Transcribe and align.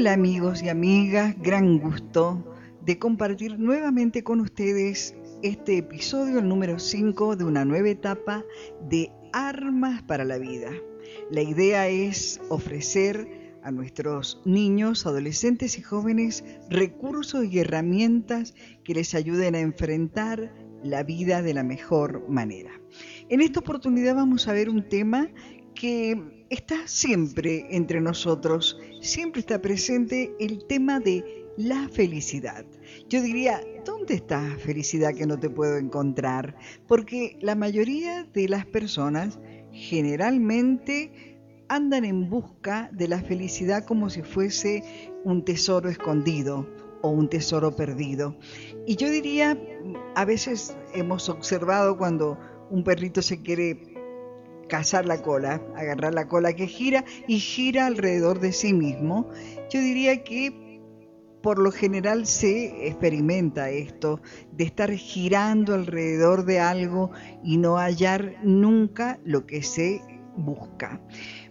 Hola 0.00 0.14
amigos 0.14 0.62
y 0.62 0.70
amigas, 0.70 1.36
gran 1.42 1.78
gusto 1.78 2.42
de 2.86 2.98
compartir 2.98 3.58
nuevamente 3.58 4.24
con 4.24 4.40
ustedes 4.40 5.14
este 5.42 5.76
episodio, 5.76 6.38
el 6.38 6.48
número 6.48 6.78
5 6.78 7.36
de 7.36 7.44
una 7.44 7.66
nueva 7.66 7.90
etapa 7.90 8.42
de 8.88 9.12
Armas 9.34 10.02
para 10.04 10.24
la 10.24 10.38
Vida. 10.38 10.70
La 11.30 11.42
idea 11.42 11.86
es 11.88 12.40
ofrecer 12.48 13.52
a 13.62 13.70
nuestros 13.72 14.40
niños, 14.46 15.04
adolescentes 15.04 15.76
y 15.76 15.82
jóvenes 15.82 16.44
recursos 16.70 17.44
y 17.44 17.58
herramientas 17.58 18.54
que 18.84 18.94
les 18.94 19.14
ayuden 19.14 19.54
a 19.54 19.60
enfrentar 19.60 20.50
la 20.82 21.02
vida 21.02 21.42
de 21.42 21.52
la 21.52 21.62
mejor 21.62 22.26
manera. 22.26 22.70
En 23.28 23.42
esta 23.42 23.60
oportunidad 23.60 24.14
vamos 24.14 24.48
a 24.48 24.54
ver 24.54 24.70
un 24.70 24.88
tema 24.88 25.28
que 25.74 26.46
está 26.50 26.86
siempre 26.86 27.66
entre 27.70 28.00
nosotros, 28.00 28.78
siempre 29.00 29.40
está 29.40 29.60
presente 29.60 30.34
el 30.38 30.66
tema 30.66 31.00
de 31.00 31.46
la 31.56 31.88
felicidad. 31.88 32.64
Yo 33.08 33.22
diría, 33.22 33.60
¿dónde 33.84 34.14
está 34.14 34.56
felicidad 34.58 35.14
que 35.14 35.26
no 35.26 35.38
te 35.38 35.50
puedo 35.50 35.76
encontrar? 35.76 36.56
Porque 36.86 37.36
la 37.40 37.54
mayoría 37.54 38.24
de 38.24 38.48
las 38.48 38.66
personas 38.66 39.38
generalmente 39.72 41.38
andan 41.68 42.04
en 42.04 42.28
busca 42.28 42.90
de 42.92 43.08
la 43.08 43.20
felicidad 43.20 43.84
como 43.84 44.10
si 44.10 44.22
fuese 44.22 44.82
un 45.24 45.44
tesoro 45.44 45.88
escondido 45.88 46.68
o 47.02 47.10
un 47.10 47.28
tesoro 47.28 47.76
perdido. 47.76 48.36
Y 48.86 48.96
yo 48.96 49.08
diría, 49.08 49.56
a 50.14 50.24
veces 50.24 50.76
hemos 50.94 51.28
observado 51.28 51.96
cuando 51.96 52.38
un 52.70 52.84
perrito 52.84 53.22
se 53.22 53.40
quiere 53.42 53.89
cazar 54.70 55.04
la 55.04 55.20
cola, 55.20 55.60
agarrar 55.76 56.14
la 56.14 56.28
cola 56.28 56.54
que 56.54 56.66
gira 56.66 57.04
y 57.28 57.40
gira 57.40 57.84
alrededor 57.86 58.40
de 58.40 58.52
sí 58.52 58.72
mismo, 58.72 59.28
yo 59.68 59.80
diría 59.80 60.24
que 60.24 60.70
por 61.42 61.58
lo 61.58 61.72
general 61.72 62.26
se 62.26 62.86
experimenta 62.86 63.70
esto 63.70 64.20
de 64.52 64.64
estar 64.64 64.90
girando 64.92 65.74
alrededor 65.74 66.44
de 66.44 66.60
algo 66.60 67.10
y 67.42 67.56
no 67.56 67.76
hallar 67.76 68.36
nunca 68.42 69.18
lo 69.24 69.46
que 69.46 69.62
se 69.62 70.00
busca. 70.36 71.00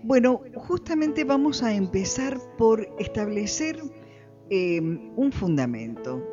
Bueno, 0.03 0.41
justamente 0.55 1.23
vamos 1.23 1.63
a 1.63 1.73
empezar 1.73 2.39
por 2.57 2.87
establecer 2.99 3.81
eh, 4.49 4.79
un 4.79 5.31
fundamento. 5.31 6.23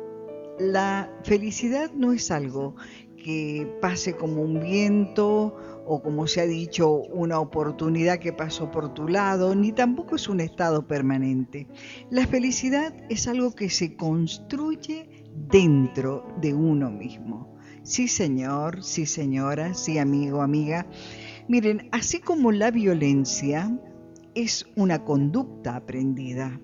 La 0.59 1.11
felicidad 1.23 1.91
no 1.93 2.13
es 2.13 2.31
algo 2.31 2.75
que 3.23 3.67
pase 3.81 4.15
como 4.15 4.41
un 4.41 4.59
viento 4.59 5.55
o 5.85 6.01
como 6.01 6.27
se 6.27 6.41
ha 6.41 6.45
dicho, 6.45 6.91
una 6.91 7.39
oportunidad 7.39 8.19
que 8.19 8.33
pasó 8.33 8.69
por 8.71 8.93
tu 8.93 9.07
lado, 9.07 9.55
ni 9.55 9.71
tampoco 9.71 10.17
es 10.17 10.27
un 10.27 10.41
estado 10.41 10.85
permanente. 10.85 11.67
La 12.09 12.27
felicidad 12.27 12.93
es 13.09 13.27
algo 13.27 13.55
que 13.55 13.69
se 13.69 13.95
construye 13.95 15.25
dentro 15.49 16.27
de 16.41 16.53
uno 16.53 16.91
mismo. 16.91 17.57
Sí, 17.83 18.09
señor, 18.09 18.83
sí, 18.83 19.05
señora, 19.05 19.73
sí, 19.73 19.97
amigo, 19.97 20.41
amiga. 20.41 20.87
Miren, 21.47 21.87
así 21.93 22.19
como 22.19 22.51
la 22.51 22.69
violencia 22.69 23.71
es 24.35 24.65
una 24.75 25.05
conducta 25.05 25.77
aprendida 25.77 26.59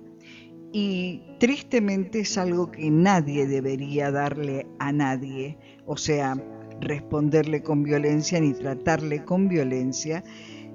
y 0.74 1.22
tristemente 1.40 2.22
es 2.22 2.38
algo 2.38 2.72
que 2.72 2.90
nadie 2.90 3.46
debería 3.46 4.12
darle 4.12 4.66
a 4.80 4.92
nadie, 4.92 5.56
o 5.86 5.96
sea, 5.96 6.36
responderle 6.82 7.62
con 7.62 7.84
violencia 7.84 8.42
ni 8.42 8.54
tratarle 8.54 9.24
con 9.24 9.48
violencia, 9.48 10.24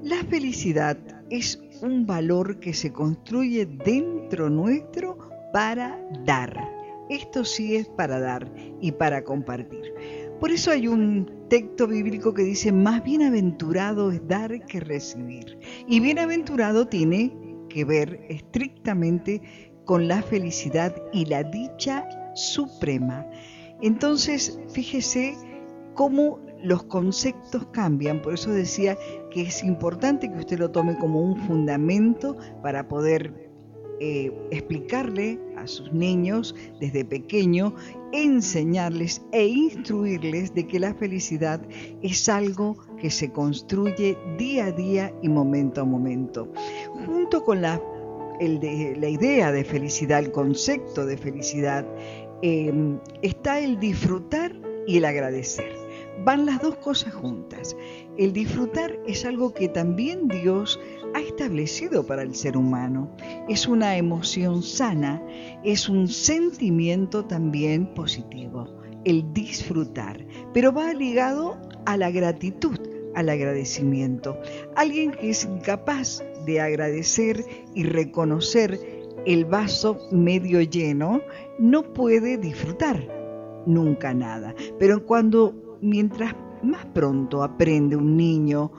la 0.02 0.22
felicidad 0.30 0.97
es 1.31 1.60
un 1.82 2.06
valor 2.06 2.60
que 2.60 2.72
se 2.72 2.92
construye 2.92 3.66
dentro 3.66 4.48
nuestro 4.48 5.19
para 5.53 6.00
dar. 6.25 6.56
Esto 7.10 7.44
sí 7.44 7.75
es 7.75 7.88
para 7.88 8.20
dar 8.20 8.53
y 8.80 8.92
para 8.92 9.25
compartir. 9.25 9.92
Por 10.38 10.53
eso 10.53 10.70
hay 10.70 10.86
un 10.86 11.48
texto 11.48 11.88
bíblico 11.88 12.32
que 12.32 12.42
dice, 12.42 12.70
más 12.70 13.03
bienaventurado 13.03 14.12
es 14.12 14.26
dar 14.28 14.65
que 14.66 14.78
recibir. 14.78 15.59
Y 15.88 15.98
bienaventurado 15.98 16.86
tiene 16.86 17.32
que 17.69 17.84
ver 17.84 18.25
estrictamente 18.28 19.42
con 19.88 20.06
la 20.06 20.21
felicidad 20.21 20.94
y 21.15 21.25
la 21.25 21.43
dicha 21.44 22.06
suprema. 22.34 23.26
Entonces, 23.81 24.60
fíjese 24.69 25.34
cómo 25.94 26.41
los 26.62 26.82
conceptos 26.82 27.66
cambian. 27.72 28.21
Por 28.21 28.34
eso 28.34 28.50
decía 28.50 28.98
que 29.31 29.41
es 29.41 29.65
importante 29.65 30.31
que 30.31 30.41
usted 30.41 30.59
lo 30.59 30.71
tome 30.71 30.94
como 30.98 31.22
un 31.22 31.38
fundamento 31.38 32.37
para 32.62 32.87
poder 32.87 33.50
eh, 33.98 34.31
explicarle 34.50 35.41
a 35.56 35.66
sus 35.66 35.91
niños 35.91 36.54
desde 36.81 37.06
pequeño, 37.06 37.75
enseñarles 38.12 39.22
e 39.32 39.47
instruirles 39.47 40.53
de 40.53 40.66
que 40.66 40.81
la 40.81 40.93
felicidad 40.93 41.62
es 42.03 42.28
algo 42.28 42.77
que 43.00 43.09
se 43.09 43.32
construye 43.32 44.19
día 44.37 44.66
a 44.66 44.72
día 44.72 45.15
y 45.22 45.31
momento 45.31 45.81
a 45.81 45.84
momento. 45.84 46.53
Junto 47.06 47.43
con 47.43 47.62
la, 47.62 47.81
la 48.41 49.09
idea 49.09 49.53
de 49.53 49.65
felicidad, 49.65 50.21
el 50.21 50.32
concepto 50.32 51.06
de 51.06 51.16
felicidad, 51.16 51.87
eh, 52.43 52.72
está 53.22 53.60
el 53.60 53.81
disfrutar 53.81 54.53
y 54.87 54.99
el 54.99 55.04
agradecer 55.04 55.88
van 56.25 56.47
las 56.47 56.60
dos 56.60 56.77
cosas 56.77 57.15
juntas. 57.15 57.77
El 58.16 58.32
disfrutar 58.32 58.98
es 59.06 59.25
algo 59.25 59.54
que 59.54 59.69
también 59.69 60.28
Dios 60.28 60.81
ha 61.15 61.21
establecido 61.21 62.06
para 62.06 62.22
el 62.22 62.34
ser 62.34 62.56
humano. 62.56 63.10
Es 63.48 63.66
una 63.66 63.97
emoción 63.97 64.62
sana, 64.62 65.22
es 65.65 65.88
un 65.88 66.09
sentimiento 66.09 67.25
también 67.25 67.94
positivo, 67.94 68.69
el 69.04 69.32
disfrutar, 69.32 70.27
pero 70.53 70.72
va 70.72 70.93
ligado 70.93 71.56
a 71.87 71.97
la 71.97 72.10
gratitud, 72.10 72.78
al 73.15 73.28
agradecimiento. 73.28 74.38
Alguien 74.77 75.12
que 75.12 75.31
es 75.31 75.44
incapaz 75.44 76.22
de 76.48 76.60
agradecer 76.60 77.44
y 77.75 77.84
reconocer 77.84 78.81
el 79.26 79.44
vaso 79.44 79.98
medio 80.10 80.62
lleno 80.62 81.20
no 81.59 81.92
puede 81.92 82.38
disfrutar 82.38 83.06
nunca 83.66 84.14
nada. 84.14 84.54
Pero 84.78 85.04
cuando 85.04 85.78
mientras 85.82 86.34
más 86.62 86.86
pronto 86.86 87.42
aprende 87.42 87.94
un 87.94 88.16
niño 88.16 88.72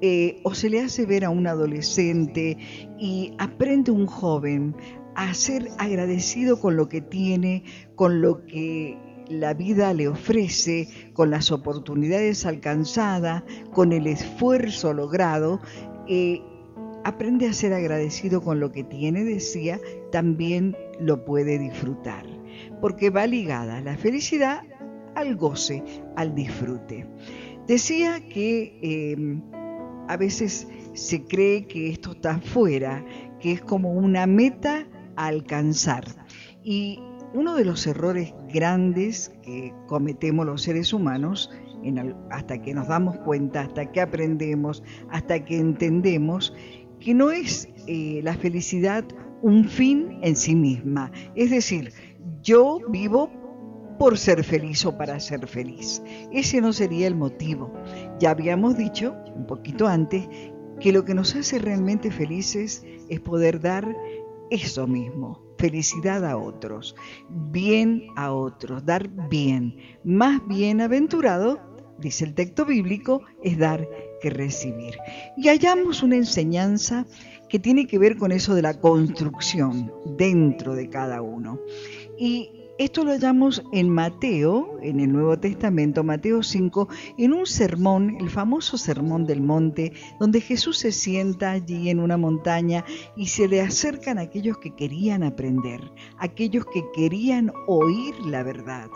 eh, 0.00 0.40
o 0.44 0.54
se 0.54 0.70
le 0.70 0.80
hace 0.80 1.04
ver 1.04 1.24
a 1.24 1.30
un 1.30 1.46
adolescente 1.46 2.56
y 2.98 3.32
aprende 3.38 3.90
un 3.90 4.06
joven 4.06 4.76
a 5.16 5.34
ser 5.34 5.68
agradecido 5.78 6.60
con 6.60 6.76
lo 6.76 6.88
que 6.88 7.00
tiene, 7.00 7.64
con 7.96 8.20
lo 8.20 8.44
que 8.46 8.98
la 9.28 9.54
vida 9.54 9.92
le 9.94 10.06
ofrece, 10.06 10.88
con 11.14 11.30
las 11.30 11.50
oportunidades 11.50 12.46
alcanzadas, 12.46 13.42
con 13.72 13.92
el 13.92 14.06
esfuerzo 14.06 14.92
logrado, 14.92 15.60
eh, 16.08 16.42
aprende 17.06 17.46
a 17.46 17.52
ser 17.52 17.72
agradecido 17.72 18.42
con 18.42 18.58
lo 18.58 18.72
que 18.72 18.82
tiene, 18.82 19.22
decía, 19.22 19.78
también 20.10 20.76
lo 20.98 21.24
puede 21.24 21.56
disfrutar, 21.56 22.26
porque 22.80 23.10
va 23.10 23.28
ligada 23.28 23.80
la 23.80 23.96
felicidad 23.96 24.64
al 25.14 25.36
goce, 25.36 25.84
al 26.16 26.34
disfrute. 26.34 27.06
Decía 27.68 28.20
que 28.28 28.76
em, 28.82 29.40
a 30.08 30.16
veces 30.16 30.66
se 30.94 31.22
cree 31.22 31.68
que 31.68 31.90
esto 31.90 32.10
está 32.10 32.40
fuera, 32.40 33.04
que 33.38 33.52
es 33.52 33.60
como 33.60 33.92
una 33.92 34.26
meta 34.26 34.88
a 35.14 35.26
alcanzar. 35.26 36.04
Y 36.64 36.98
uno 37.34 37.54
de 37.54 37.64
los 37.64 37.86
errores 37.86 38.34
grandes 38.52 39.30
que 39.44 39.72
cometemos 39.86 40.44
los 40.44 40.62
seres 40.62 40.92
humanos, 40.92 41.52
hasta 42.30 42.60
que 42.60 42.74
nos 42.74 42.88
damos 42.88 43.16
cuenta, 43.18 43.60
hasta 43.60 43.92
que 43.92 44.00
aprendemos, 44.00 44.82
hasta 45.10 45.44
que 45.44 45.56
entendemos, 45.56 46.52
que 47.00 47.14
no 47.14 47.30
es 47.30 47.68
eh, 47.86 48.20
la 48.22 48.34
felicidad 48.34 49.04
un 49.42 49.64
fin 49.68 50.18
en 50.22 50.36
sí 50.36 50.54
misma. 50.54 51.10
Es 51.34 51.50
decir, 51.50 51.92
yo 52.42 52.80
vivo 52.88 53.30
por 53.98 54.18
ser 54.18 54.44
feliz 54.44 54.84
o 54.84 54.96
para 54.96 55.18
ser 55.20 55.46
feliz. 55.46 56.02
Ese 56.32 56.60
no 56.60 56.72
sería 56.72 57.06
el 57.06 57.14
motivo. 57.14 57.72
Ya 58.18 58.30
habíamos 58.30 58.76
dicho 58.76 59.14
un 59.34 59.46
poquito 59.46 59.86
antes 59.86 60.28
que 60.80 60.92
lo 60.92 61.04
que 61.04 61.14
nos 61.14 61.34
hace 61.34 61.58
realmente 61.58 62.10
felices 62.10 62.84
es 63.08 63.20
poder 63.20 63.60
dar 63.60 63.96
eso 64.50 64.86
mismo, 64.86 65.42
felicidad 65.58 66.24
a 66.24 66.36
otros, 66.36 66.94
bien 67.28 68.08
a 68.16 68.32
otros, 68.32 68.84
dar 68.84 69.08
bien. 69.28 69.76
Más 70.04 70.46
bienaventurado, 70.46 71.60
dice 71.98 72.24
el 72.24 72.34
texto 72.34 72.64
bíblico, 72.64 73.22
es 73.42 73.58
dar 73.58 73.88
que 74.20 74.30
recibir. 74.30 74.96
Y 75.36 75.48
hallamos 75.48 76.02
una 76.02 76.16
enseñanza 76.16 77.06
que 77.48 77.58
tiene 77.58 77.86
que 77.86 77.98
ver 77.98 78.16
con 78.16 78.32
eso 78.32 78.54
de 78.54 78.62
la 78.62 78.80
construcción 78.80 79.92
dentro 80.16 80.74
de 80.74 80.88
cada 80.88 81.22
uno. 81.22 81.60
Y 82.18 82.50
Esto 82.78 83.04
lo 83.04 83.12
hallamos 83.12 83.64
en 83.72 83.88
Mateo, 83.88 84.78
en 84.82 85.00
el 85.00 85.10
Nuevo 85.10 85.38
Testamento, 85.38 86.04
Mateo 86.04 86.42
5, 86.42 86.88
en 87.16 87.32
un 87.32 87.46
sermón, 87.46 88.18
el 88.20 88.28
famoso 88.28 88.76
sermón 88.76 89.24
del 89.24 89.40
monte, 89.40 89.94
donde 90.20 90.42
Jesús 90.42 90.76
se 90.76 90.92
sienta 90.92 91.52
allí 91.52 91.88
en 91.88 92.00
una 92.00 92.18
montaña 92.18 92.84
y 93.16 93.28
se 93.28 93.48
le 93.48 93.62
acercan 93.62 94.18
aquellos 94.18 94.58
que 94.58 94.74
querían 94.74 95.22
aprender, 95.22 95.80
aquellos 96.18 96.66
que 96.66 96.84
querían 96.94 97.50
oír 97.66 98.14
la 98.26 98.42
verdad. 98.42 98.90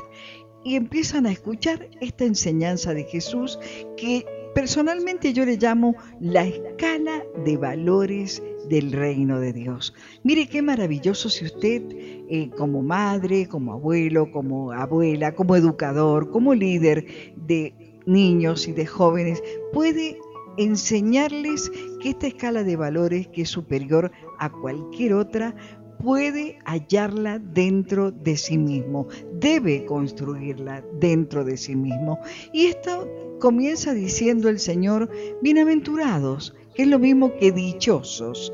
Y 0.63 0.77
empiezan 0.77 1.25
a 1.25 1.33
escuchar 1.33 1.89
esta 2.03 2.27
enseñanza 2.27 2.93
de 2.93 3.05
Jesús 3.05 3.59
que 3.97 4.27
personalmente 4.55 5.33
yo 5.33 5.45
le 5.45 5.57
llamo 5.57 5.95
la 6.21 6.47
escala 6.47 7.23
de 7.45 7.57
valores 7.57 8.43
del 8.69 8.93
reino 8.93 9.41
de 9.41 9.53
Dios. 9.53 9.95
Mire 10.23 10.49
qué 10.49 10.63
maravilloso 10.63 11.29
si 11.29 11.45
usted 11.45 11.83
eh, 11.91 12.51
como 12.57 12.83
madre, 12.83 13.49
como 13.49 13.73
abuelo, 13.73 14.31
como 14.31 14.73
abuela, 14.73 15.35
como 15.35 15.57
educador, 15.57 16.31
como 16.31 16.55
líder 16.55 17.07
de 17.37 17.75
niños 18.07 18.69
y 18.69 18.73
de 18.73 18.87
jóvenes, 18.87 19.43
puede 19.73 20.19
enseñarles 20.57 21.71
que 22.01 22.11
esta 22.11 22.27
escala 22.27 22.65
de 22.65 22.77
valores, 22.77 23.29
que 23.29 23.43
es 23.43 23.49
superior 23.49 24.11
a 24.39 24.51
cualquier 24.51 25.15
otra, 25.15 25.55
puede 26.03 26.59
hallarla 26.65 27.39
dentro 27.39 28.11
de 28.11 28.37
sí 28.37 28.59
mismo, 28.59 29.07
debe 29.35 29.85
construirla 29.85 30.85
dentro 30.99 31.45
de 31.45 31.57
sí 31.57 31.77
mismo. 31.77 32.19
Y 32.53 32.67
esto 32.67 33.09
comienza 33.39 33.93
diciendo 33.93 34.49
el 34.49 34.59
Señor, 34.59 35.11
bienaventurados, 35.43 36.55
que 36.75 36.83
es 36.83 36.89
lo 36.89 36.99
mismo 36.99 37.33
que 37.39 37.53
dichosos, 37.53 38.53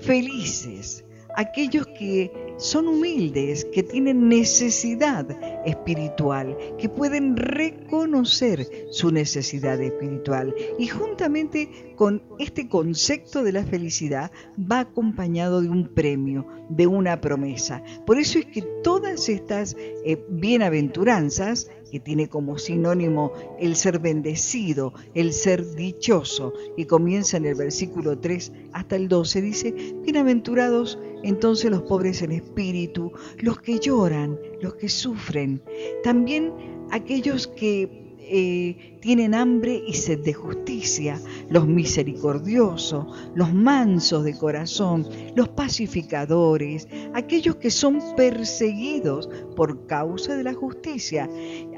felices, 0.00 1.04
aquellos 1.38 1.86
que 1.86 2.32
son 2.58 2.88
humildes, 2.88 3.64
que 3.72 3.84
tienen 3.84 4.28
necesidad 4.28 5.24
espiritual, 5.64 6.58
que 6.78 6.88
pueden 6.88 7.36
reconocer 7.36 8.68
su 8.90 9.12
necesidad 9.12 9.80
espiritual. 9.80 10.52
Y 10.80 10.88
juntamente 10.88 11.94
con 11.94 12.24
este 12.40 12.68
concepto 12.68 13.44
de 13.44 13.52
la 13.52 13.64
felicidad 13.64 14.32
va 14.60 14.80
acompañado 14.80 15.62
de 15.62 15.68
un 15.68 15.86
premio, 15.94 16.44
de 16.70 16.88
una 16.88 17.20
promesa. 17.20 17.84
Por 18.04 18.18
eso 18.18 18.40
es 18.40 18.46
que 18.46 18.62
todas 18.82 19.28
estas 19.28 19.76
eh, 20.04 20.20
bienaventuranzas 20.28 21.70
que 21.90 22.00
tiene 22.00 22.28
como 22.28 22.58
sinónimo 22.58 23.32
el 23.58 23.76
ser 23.76 23.98
bendecido, 23.98 24.92
el 25.14 25.32
ser 25.32 25.74
dichoso, 25.74 26.52
y 26.76 26.84
comienza 26.84 27.36
en 27.36 27.46
el 27.46 27.54
versículo 27.54 28.18
3 28.18 28.52
hasta 28.72 28.96
el 28.96 29.08
12, 29.08 29.40
dice, 29.42 29.72
bienaventurados 30.02 30.98
entonces 31.22 31.70
los 31.70 31.82
pobres 31.82 32.22
en 32.22 32.32
espíritu, 32.32 33.12
los 33.38 33.60
que 33.60 33.78
lloran, 33.78 34.38
los 34.60 34.74
que 34.74 34.88
sufren, 34.88 35.62
también 36.02 36.52
aquellos 36.90 37.46
que 37.48 38.07
eh, 38.30 38.98
tienen 39.00 39.34
hambre 39.34 39.82
y 39.86 39.94
sed 39.94 40.20
de 40.20 40.34
justicia, 40.34 41.20
los 41.48 41.66
misericordiosos, 41.66 43.06
los 43.34 43.54
mansos 43.54 44.24
de 44.24 44.36
corazón, 44.36 45.06
los 45.34 45.48
pacificadores, 45.48 46.88
aquellos 47.14 47.56
que 47.56 47.70
son 47.70 48.00
perseguidos 48.16 49.28
por 49.56 49.86
causa 49.86 50.36
de 50.36 50.44
la 50.44 50.54
justicia, 50.54 51.28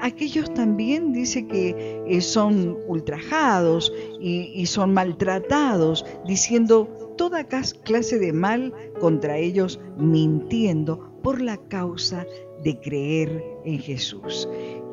aquellos 0.01 0.53
también 0.53 1.13
dice 1.13 1.47
que 1.47 2.03
eh, 2.07 2.21
son 2.21 2.77
ultrajados 2.87 3.93
y, 4.19 4.51
y 4.53 4.65
son 4.65 4.93
maltratados, 4.93 6.05
diciendo 6.27 7.13
toda 7.17 7.45
clase 7.45 8.19
de 8.19 8.33
mal 8.33 8.73
contra 8.99 9.37
ellos, 9.37 9.79
mintiendo 9.97 11.11
por 11.21 11.41
la 11.41 11.57
causa 11.57 12.25
de 12.63 12.79
creer 12.79 13.43
en 13.65 13.79
Jesús. 13.79 14.47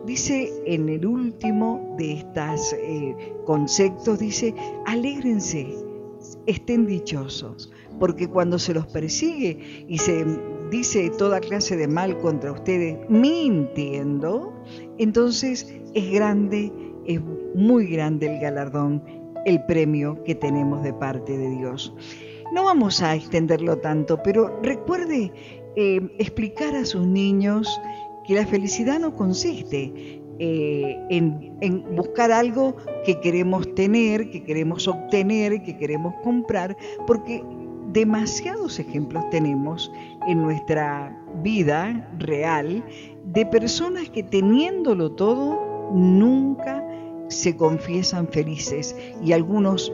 Dice 0.09 0.51
en 0.65 0.89
el 0.89 1.05
último 1.05 1.95
de 1.99 2.15
estos 2.15 2.73
eh, 2.73 3.15
conceptos, 3.45 4.19
dice, 4.19 4.55
alégrense, 4.87 5.69
estén 6.47 6.87
dichosos, 6.87 7.71
porque 8.01 8.27
cuando 8.27 8.59
se 8.59 8.73
los 8.73 8.87
persigue 8.87 9.85
y 9.87 9.99
se 9.99 10.25
dice 10.71 11.11
toda 11.19 11.41
clase 11.41 11.77
de 11.77 11.89
mal 11.89 12.17
contra 12.21 12.53
ustedes, 12.53 12.97
mintiendo, 13.11 14.55
entonces 14.97 15.79
es 15.93 16.11
grande, 16.11 16.73
es 17.05 17.21
muy 17.55 17.89
grande 17.89 18.35
el 18.35 18.41
galardón, 18.41 19.05
el 19.45 19.63
premio 19.67 20.25
que 20.25 20.35
tenemos 20.35 20.83
de 20.83 20.95
parte 20.95 21.37
de 21.37 21.51
Dios. 21.51 21.95
No 22.55 22.65
vamos 22.65 23.03
a 23.03 23.15
extenderlo 23.15 23.77
tanto, 23.77 24.23
pero 24.23 24.59
recuerde 24.63 25.31
eh, 25.77 26.01
explicar 26.19 26.75
a 26.75 26.87
sus 26.87 27.07
niños 27.07 27.79
que 28.29 28.35
la 28.35 28.47
felicidad 28.47 29.01
no 29.01 29.17
consiste 29.17 30.21
eh, 30.39 31.01
en, 31.09 31.97
buscar 31.97 32.31
algo 32.31 32.77
que 33.07 33.19
queremos 33.21 33.75
tener, 33.75 34.31
que 34.31 34.45
queremos 34.45 34.87
obtener, 34.87 35.63
que 35.63 35.79
queremos 35.79 36.15
comprar, 36.23 36.77
porque 37.07 37.43
demasiados 37.91 38.79
ejemplos 38.79 39.25
tenemos 39.31 39.91
en 40.27 40.43
nuestra 40.43 41.19
vida 41.43 42.07
real 42.19 42.85
de 43.25 43.47
personas 43.47 44.11
que 44.11 44.23
teniéndolo 44.23 45.11
todo 45.13 45.91
nunca 45.95 46.87
se 47.29 47.57
confiesan 47.57 48.29
felices 48.29 48.95
y 49.25 49.33
algunos 49.33 49.91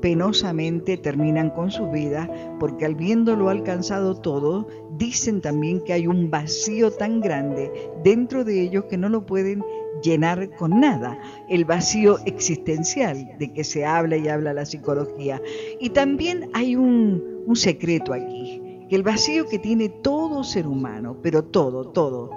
penosamente 0.00 0.96
terminan 0.96 1.50
con 1.50 1.70
su 1.70 1.90
vida 1.90 2.30
porque 2.58 2.84
al 2.84 2.94
viéndolo 2.94 3.48
alcanzado 3.48 4.16
todo, 4.16 4.68
dicen 4.96 5.40
también 5.40 5.82
que 5.82 5.92
hay 5.92 6.06
un 6.06 6.30
vacío 6.30 6.90
tan 6.90 7.20
grande 7.20 7.70
dentro 8.02 8.44
de 8.44 8.62
ellos 8.62 8.84
que 8.84 8.96
no 8.96 9.08
lo 9.08 9.26
pueden 9.26 9.64
llenar 10.02 10.50
con 10.56 10.80
nada, 10.80 11.18
el 11.48 11.64
vacío 11.64 12.18
existencial 12.24 13.28
de 13.38 13.52
que 13.52 13.64
se 13.64 13.84
habla 13.84 14.16
y 14.16 14.28
habla 14.28 14.52
la 14.52 14.66
psicología. 14.66 15.40
Y 15.80 15.90
también 15.90 16.50
hay 16.54 16.76
un, 16.76 17.22
un 17.46 17.56
secreto 17.56 18.12
aquí, 18.12 18.62
que 18.88 18.96
el 18.96 19.02
vacío 19.02 19.46
que 19.46 19.58
tiene 19.58 19.88
todo 19.88 20.44
ser 20.44 20.66
humano, 20.66 21.16
pero 21.22 21.44
todo, 21.44 21.88
todo, 21.88 22.30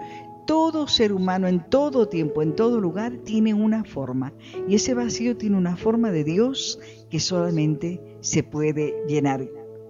todo 0.52 0.86
ser 0.90 1.14
humano 1.14 1.48
en 1.48 1.64
todo 1.70 2.10
tiempo, 2.10 2.42
en 2.42 2.58
todo 2.58 2.82
lugar, 2.82 3.14
tiene 3.24 3.54
una 3.54 3.86
forma. 3.86 4.34
Y 4.68 4.76
ese 4.76 4.94
vacío 4.94 5.38
tiene 5.38 5.56
una 5.56 5.78
forma 5.78 6.12
de 6.12 6.26
Dios 6.26 6.78
que 7.10 7.22
solamente 7.22 8.02
se 8.20 8.44
puede 8.44 8.94
llenar 9.08 9.48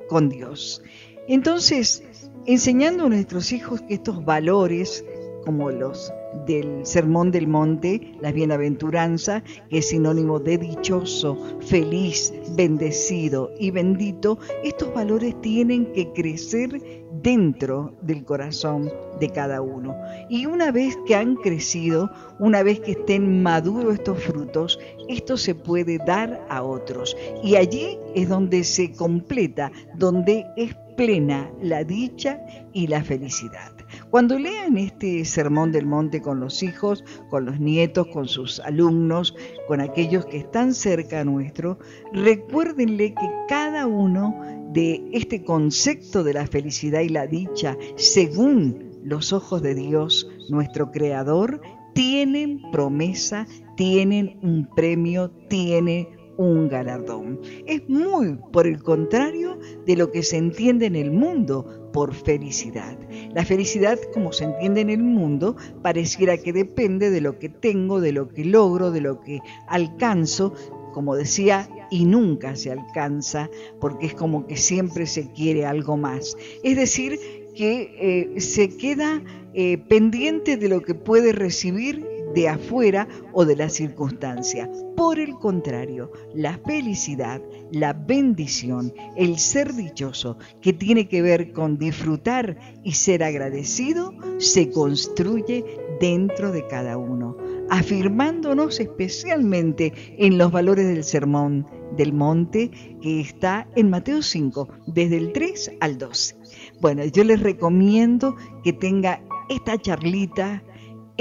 con 0.07 0.29
Dios. 0.29 0.83
Entonces, 1.27 2.03
enseñando 2.45 3.05
a 3.05 3.09
nuestros 3.09 3.51
hijos 3.53 3.81
que 3.81 3.95
estos 3.95 4.23
valores, 4.23 5.03
como 5.45 5.69
los 5.71 6.13
del 6.45 6.85
Sermón 6.85 7.31
del 7.31 7.47
Monte, 7.47 8.13
la 8.21 8.31
bienaventuranza, 8.31 9.43
que 9.69 9.79
es 9.79 9.89
sinónimo 9.89 10.39
de 10.39 10.57
dichoso, 10.57 11.37
feliz, 11.59 12.33
bendecido 12.55 13.51
y 13.59 13.71
bendito, 13.71 14.37
estos 14.63 14.93
valores 14.93 15.39
tienen 15.41 15.91
que 15.93 16.11
crecer 16.13 16.81
dentro 17.21 17.93
del 18.01 18.23
corazón 18.23 18.91
de 19.19 19.29
cada 19.29 19.61
uno. 19.61 19.95
Y 20.29 20.45
una 20.45 20.71
vez 20.71 20.97
que 21.05 21.15
han 21.15 21.35
crecido, 21.35 22.09
una 22.39 22.63
vez 22.63 22.79
que 22.79 22.91
estén 22.91 23.43
maduros 23.43 23.95
estos 23.95 24.23
frutos, 24.23 24.79
esto 25.07 25.37
se 25.37 25.53
puede 25.55 25.97
dar 25.99 26.45
a 26.49 26.63
otros. 26.63 27.15
Y 27.43 27.55
allí 27.55 27.99
es 28.15 28.29
donde 28.29 28.63
se 28.63 28.93
completa, 28.93 29.71
donde 29.95 30.45
es 30.55 30.75
plena 30.95 31.51
la 31.61 31.83
dicha 31.83 32.39
y 32.73 32.87
la 32.87 33.03
felicidad. 33.03 33.71
Cuando 34.11 34.37
lean 34.37 34.77
este 34.77 35.23
sermón 35.23 35.71
del 35.71 35.85
monte 35.85 36.21
con 36.21 36.41
los 36.41 36.63
hijos, 36.63 37.05
con 37.29 37.45
los 37.45 37.61
nietos, 37.61 38.07
con 38.07 38.27
sus 38.27 38.59
alumnos, 38.59 39.33
con 39.69 39.79
aquellos 39.79 40.25
que 40.25 40.35
están 40.35 40.73
cerca 40.73 41.23
nuestro, 41.23 41.79
recuérdenle 42.11 43.13
que 43.13 43.29
cada 43.47 43.87
uno 43.87 44.35
de 44.73 45.01
este 45.13 45.45
concepto 45.45 46.25
de 46.25 46.33
la 46.33 46.45
felicidad 46.45 46.99
y 46.99 47.07
la 47.07 47.25
dicha, 47.25 47.77
según 47.95 48.99
los 49.01 49.31
ojos 49.31 49.61
de 49.61 49.75
Dios, 49.75 50.29
nuestro 50.49 50.91
Creador, 50.91 51.61
tienen 51.93 52.61
promesa, 52.69 53.47
tienen 53.77 54.37
un 54.41 54.67
premio, 54.75 55.31
tienen 55.47 56.09
un 56.37 56.69
galardón. 56.69 57.39
Es 57.65 57.87
muy 57.87 58.37
por 58.51 58.67
el 58.67 58.81
contrario 58.81 59.57
de 59.85 59.95
lo 59.95 60.11
que 60.11 60.23
se 60.23 60.37
entiende 60.37 60.85
en 60.85 60.95
el 60.95 61.11
mundo 61.11 61.89
por 61.93 62.13
felicidad. 62.13 62.97
La 63.33 63.45
felicidad, 63.45 63.99
como 64.13 64.31
se 64.31 64.45
entiende 64.45 64.81
en 64.81 64.89
el 64.89 65.03
mundo, 65.03 65.55
pareciera 65.81 66.37
que 66.37 66.53
depende 66.53 67.09
de 67.09 67.21
lo 67.21 67.37
que 67.39 67.49
tengo, 67.49 68.01
de 68.01 68.11
lo 68.11 68.29
que 68.29 68.45
logro, 68.45 68.91
de 68.91 69.01
lo 69.01 69.21
que 69.21 69.39
alcanzo, 69.67 70.53
como 70.93 71.15
decía, 71.15 71.69
y 71.89 72.05
nunca 72.05 72.55
se 72.55 72.71
alcanza, 72.71 73.49
porque 73.79 74.07
es 74.07 74.13
como 74.13 74.47
que 74.47 74.57
siempre 74.57 75.05
se 75.05 75.31
quiere 75.31 75.65
algo 75.65 75.97
más. 75.97 76.37
Es 76.63 76.77
decir, 76.77 77.19
que 77.55 78.31
eh, 78.35 78.39
se 78.39 78.77
queda 78.77 79.21
eh, 79.53 79.77
pendiente 79.77 80.57
de 80.57 80.69
lo 80.69 80.81
que 80.81 80.95
puede 80.95 81.33
recibir 81.33 82.07
de 82.33 82.49
afuera 82.49 83.07
o 83.33 83.45
de 83.45 83.55
la 83.55 83.69
circunstancia. 83.69 84.69
Por 84.95 85.19
el 85.19 85.35
contrario, 85.35 86.11
la 86.33 86.59
felicidad, 86.65 87.41
la 87.71 87.93
bendición, 87.93 88.93
el 89.15 89.39
ser 89.39 89.73
dichoso, 89.73 90.37
que 90.61 90.73
tiene 90.73 91.07
que 91.07 91.21
ver 91.21 91.53
con 91.53 91.77
disfrutar 91.77 92.57
y 92.83 92.93
ser 92.93 93.23
agradecido, 93.23 94.13
se 94.37 94.69
construye 94.69 95.65
dentro 95.99 96.51
de 96.51 96.67
cada 96.67 96.97
uno, 96.97 97.37
afirmándonos 97.69 98.79
especialmente 98.79 99.93
en 100.17 100.37
los 100.37 100.51
valores 100.51 100.87
del 100.87 101.03
sermón 101.03 101.67
del 101.95 102.13
monte 102.13 102.71
que 103.01 103.21
está 103.21 103.67
en 103.75 103.89
Mateo 103.89 104.21
5, 104.21 104.67
desde 104.87 105.17
el 105.17 105.31
3 105.33 105.73
al 105.79 105.97
12. 105.97 106.35
Bueno, 106.79 107.05
yo 107.05 107.23
les 107.23 107.39
recomiendo 107.41 108.35
que 108.63 108.73
tenga 108.73 109.21
esta 109.49 109.77
charlita, 109.77 110.63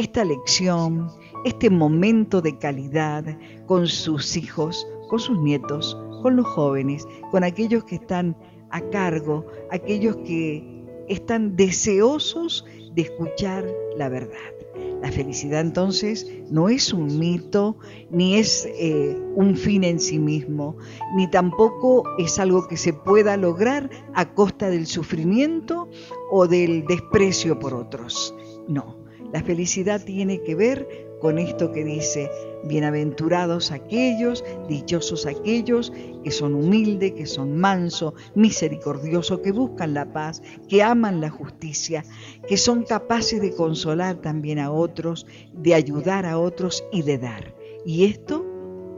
esta 0.00 0.24
lección, 0.24 1.08
este 1.44 1.68
momento 1.68 2.40
de 2.40 2.56
calidad 2.56 3.24
con 3.66 3.86
sus 3.86 4.36
hijos, 4.36 4.86
con 5.08 5.18
sus 5.18 5.38
nietos, 5.38 5.96
con 6.22 6.36
los 6.36 6.46
jóvenes, 6.46 7.06
con 7.30 7.44
aquellos 7.44 7.84
que 7.84 7.96
están 7.96 8.36
a 8.70 8.80
cargo, 8.80 9.46
aquellos 9.70 10.16
que 10.18 10.64
están 11.08 11.54
deseosos 11.54 12.64
de 12.94 13.02
escuchar 13.02 13.66
la 13.96 14.08
verdad. 14.08 14.38
La 15.02 15.12
felicidad 15.12 15.60
entonces 15.60 16.26
no 16.50 16.68
es 16.68 16.92
un 16.92 17.18
mito, 17.18 17.76
ni 18.10 18.36
es 18.36 18.66
eh, 18.66 19.18
un 19.34 19.56
fin 19.56 19.84
en 19.84 20.00
sí 20.00 20.18
mismo, 20.18 20.76
ni 21.14 21.30
tampoco 21.30 22.04
es 22.18 22.38
algo 22.38 22.68
que 22.68 22.76
se 22.76 22.92
pueda 22.92 23.36
lograr 23.36 23.90
a 24.14 24.32
costa 24.34 24.70
del 24.70 24.86
sufrimiento 24.86 25.88
o 26.30 26.46
del 26.46 26.86
desprecio 26.86 27.58
por 27.58 27.74
otros. 27.74 28.34
No, 28.68 28.99
la 29.32 29.42
felicidad 29.42 30.04
tiene 30.04 30.42
que 30.42 30.54
ver 30.54 31.10
con 31.20 31.38
esto 31.38 31.70
que 31.70 31.84
dice, 31.84 32.30
bienaventurados 32.64 33.70
aquellos, 33.70 34.42
dichosos 34.68 35.26
aquellos 35.26 35.92
que 36.24 36.30
son 36.30 36.54
humildes, 36.54 37.12
que 37.12 37.26
son 37.26 37.56
mansos, 37.58 38.14
misericordiosos, 38.34 39.40
que 39.40 39.52
buscan 39.52 39.94
la 39.94 40.12
paz, 40.12 40.42
que 40.68 40.82
aman 40.82 41.20
la 41.20 41.30
justicia, 41.30 42.04
que 42.48 42.56
son 42.56 42.84
capaces 42.84 43.40
de 43.40 43.54
consolar 43.54 44.16
también 44.16 44.58
a 44.58 44.72
otros, 44.72 45.26
de 45.52 45.74
ayudar 45.74 46.26
a 46.26 46.38
otros 46.38 46.84
y 46.90 47.02
de 47.02 47.18
dar. 47.18 47.54
Y 47.84 48.06
esto, 48.06 48.44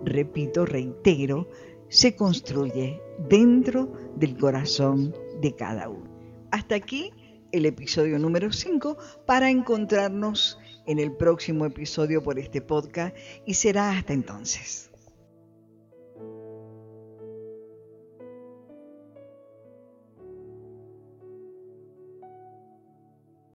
repito, 0.04 0.64
reitero, 0.64 1.48
se 1.88 2.14
construye 2.14 3.00
dentro 3.28 3.92
del 4.16 4.36
corazón 4.36 5.14
de 5.40 5.54
cada 5.54 5.88
uno. 5.88 6.10
Hasta 6.50 6.76
aquí 6.76 7.12
el 7.52 7.66
episodio 7.66 8.18
número 8.18 8.52
5 8.52 8.96
para 9.26 9.50
encontrarnos 9.50 10.58
en 10.86 10.98
el 10.98 11.12
próximo 11.12 11.66
episodio 11.66 12.22
por 12.22 12.38
este 12.38 12.60
podcast 12.60 13.16
y 13.46 13.54
será 13.54 13.90
hasta 13.90 14.12
entonces. 14.12 14.91